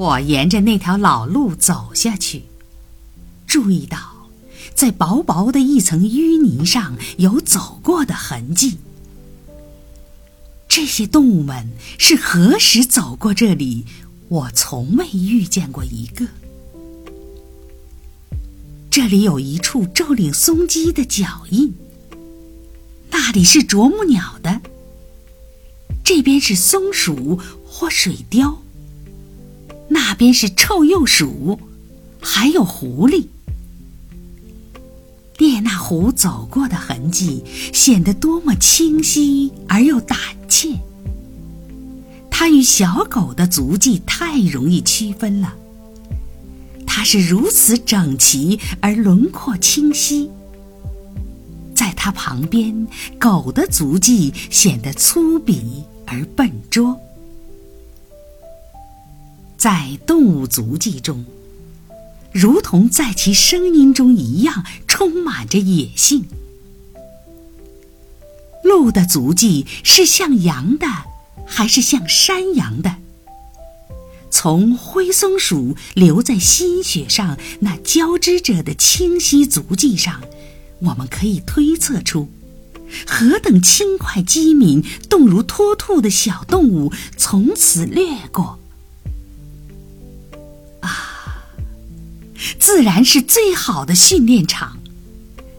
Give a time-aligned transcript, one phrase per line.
[0.00, 2.44] 我沿着那条老路走下去，
[3.46, 3.98] 注意到，
[4.74, 8.78] 在薄薄的一层淤泥上有走过的痕迹。
[10.66, 11.68] 这些动物们
[11.98, 13.84] 是何时走过这里？
[14.30, 16.24] 我从未遇见过一个。
[18.90, 21.74] 这里有一处骤岭松鸡的脚印，
[23.10, 24.62] 那里是啄木鸟的，
[26.02, 28.56] 这边是松鼠或水貂，
[29.92, 31.58] 那边是臭鼬鼠，
[32.20, 33.26] 还有狐狸。
[35.36, 40.16] 列那狐走过的痕迹显得多么清晰而又胆
[40.48, 40.78] 怯。
[42.30, 45.54] 它与小狗的足迹太容易区分了。
[46.86, 50.30] 它是如此整齐而轮廓清晰。
[51.74, 52.86] 在它旁边，
[53.18, 56.96] 狗的足迹显得粗鄙而笨拙。
[59.60, 61.26] 在动物足迹中，
[62.32, 66.24] 如同在其声音中一样，充满着野性。
[68.64, 70.86] 鹿的足迹是像羊的。
[71.52, 72.94] 还是像山羊的，
[74.30, 80.20] 从灰松鼠留在新雪上那交织着的清晰足迹上，
[80.78, 82.28] 我们可以推测出，
[83.04, 88.59] 何等轻快机敏、动如脱兔的小动物从此掠过。
[92.58, 94.78] 自然是最好的训练场。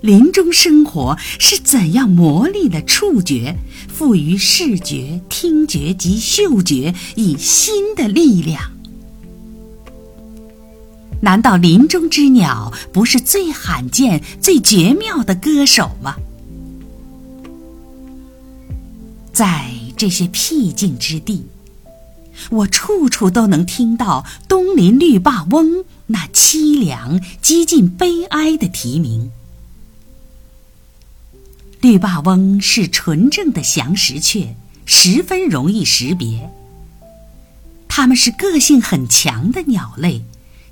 [0.00, 3.56] 林中生活是怎样磨砺了触觉，
[3.88, 8.62] 赋予视觉、听觉及嗅觉以新的力量？
[11.20, 16.14] 难道林中之鸟不是最罕见、最绝妙的歌手吗？
[19.32, 21.44] 在这些僻静之地，
[22.50, 29.30] 我处处都能听到东林绿霸翁那凄凉、几近悲哀的啼鸣。
[31.80, 36.50] 绿霸翁是纯正的翔石雀，十分容易识别。
[37.88, 40.24] 它们是个性很强的鸟类，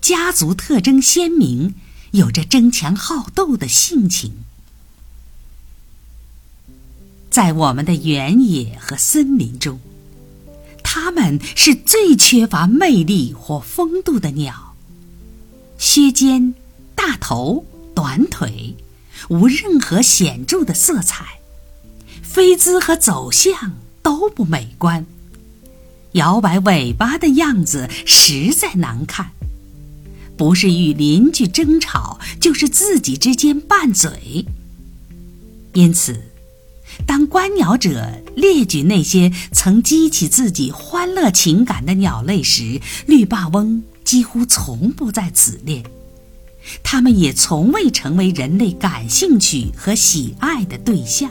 [0.00, 1.74] 家族特征鲜明，
[2.12, 4.32] 有着争强好斗的性情。
[7.30, 9.78] 在我们的原野和森林中，
[10.82, 14.67] 它们是最缺乏魅力或风度的鸟。
[15.78, 16.54] 削肩、
[16.94, 18.76] 大头、短腿。
[19.30, 21.40] 无任何显著的色彩，
[22.22, 25.04] 飞姿和走向都不美观，
[26.12, 29.32] 摇摆尾巴的样子实在难看，
[30.36, 34.46] 不是与邻居争吵，就是自己之间拌嘴。
[35.74, 36.22] 因此，
[37.04, 45.82] 当观鸟者列举那些曾激起自己欢乐情感的鸟类时，绿霸翁几乎从不在此列。
[46.82, 51.30] 它们也从未成为人类感兴趣和喜爱的对象。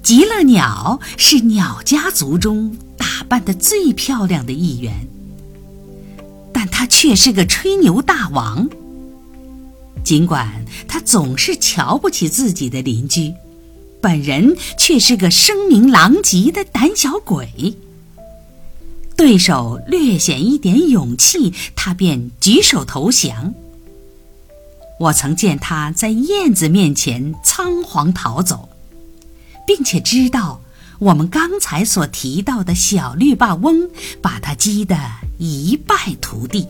[0.00, 5.08] 极乐鸟是鸟家族中打扮的最漂亮的一员，
[6.52, 8.68] 但它却是个吹牛大王。
[10.04, 13.34] 尽管它总是瞧不起自己的邻居，
[14.00, 17.76] 本人却是个声名狼藉的胆小鬼。
[19.16, 23.54] 对手略显一点勇气，他便举手投降。
[25.00, 28.68] 我曾见他在燕子面前仓皇逃走，
[29.66, 30.60] 并且知道
[30.98, 33.90] 我们刚才所提到的小绿霸翁
[34.20, 34.96] 把他击得
[35.38, 36.66] 一败涂地。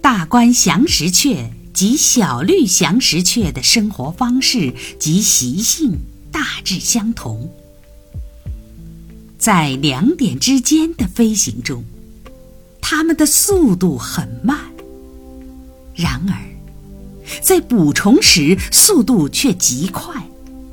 [0.00, 5.98] 大关降石雀及小绿降石雀的生活方式及习性
[6.32, 7.50] 大致相同。
[9.46, 11.84] 在两点之间的飞行中，
[12.80, 14.58] 它们的速度很慢。
[15.94, 16.34] 然而，
[17.40, 20.12] 在捕虫时速度却极快，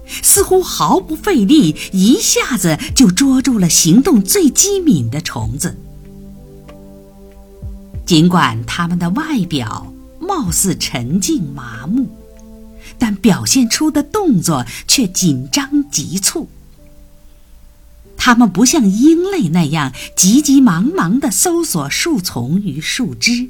[0.07, 5.77] 似乎毫不费力，一下子就捉住了行动最机敏的虫子。
[8.07, 12.09] 尽管它们的外表貌似沉静麻木，
[12.97, 16.49] 但表现出的动作却紧张急促。
[18.25, 23.49] 它们不像鹰类那样急急忙忙地搜索树丛与树枝，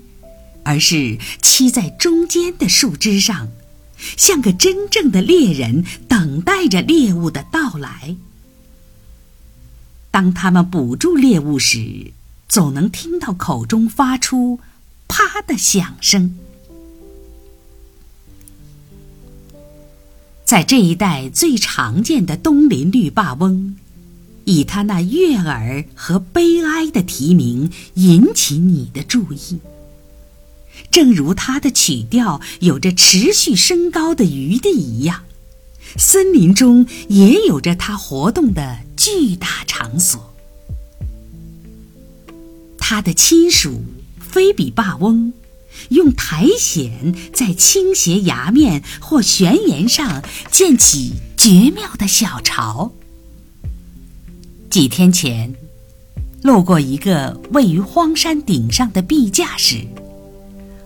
[0.63, 3.49] 而是栖在中间的树枝上，
[4.17, 8.15] 像个真正的猎人，等待着猎物的到来。
[10.09, 12.11] 当它们捕住猎物时，
[12.49, 14.59] 总能听到口中发出
[15.07, 16.35] “啪”的响声。
[20.43, 23.75] 在这一带最常见的东林绿霸翁。
[24.45, 29.59] 以他那悦耳和悲哀的题名引起你的注意。
[30.91, 35.23] 正如它的曲调有着持续升高的余地一样，
[35.97, 40.33] 森林中也有着它活动的巨大场所。
[42.77, 43.83] 他的亲属
[44.19, 45.33] 菲比霸翁，
[45.89, 52.91] 用苔藓在倾斜崖面或悬崖上建起绝妙的小巢。
[54.73, 55.53] 几天前，
[56.41, 59.85] 路过一个位于荒山顶上的壁架时。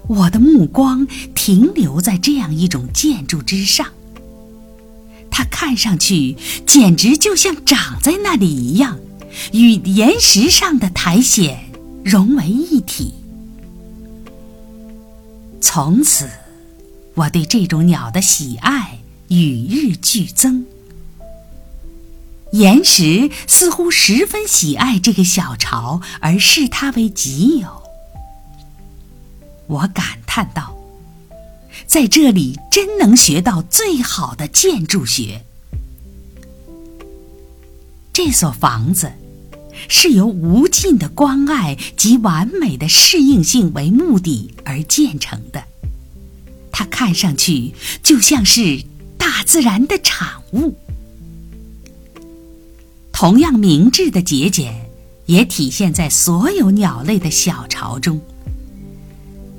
[0.09, 3.87] 我的目光停留在这样一种建筑之上，
[5.31, 6.35] 它看上去
[6.65, 8.99] 简直就像长在那里一样，
[9.53, 11.57] 与岩石上的苔藓
[12.03, 13.13] 融为一体。
[15.61, 16.29] 从此，
[17.13, 18.99] 我对这种鸟的喜爱
[19.29, 20.65] 与日俱增。
[22.57, 27.83] 岩石似乎十分喜爱这个小巢，而视它为己有。
[29.67, 30.75] 我感叹道
[31.85, 35.43] ：“在这里真能学到最好的建筑学。
[38.11, 39.11] 这所房子
[39.87, 45.63] 是由无尽的关爱及完美的适应性为目的而建成的，
[46.71, 48.83] 它看上去就像是
[49.15, 50.75] 大自然的产物。
[53.19, 54.71] 同样明智的节俭，
[55.25, 58.21] 也体现在所有鸟类的小巢中。”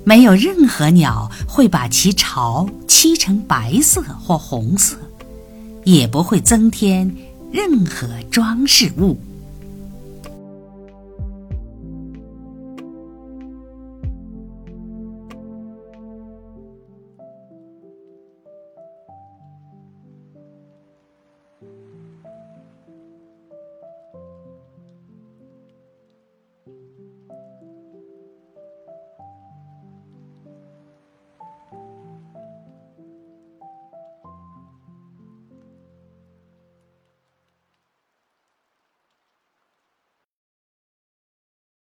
[0.07, 4.97] 没有任何鸟会把其巢漆成白色或红色，
[5.83, 7.13] 也不会增添
[7.51, 9.19] 任何装饰物。